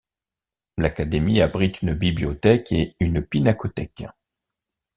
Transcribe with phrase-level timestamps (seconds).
[0.79, 4.05] L'académie abrite une bibliothèque et une pinacothèque.